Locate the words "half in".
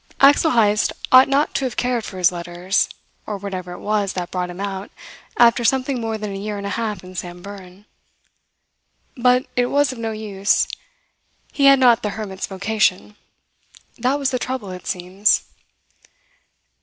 6.71-7.13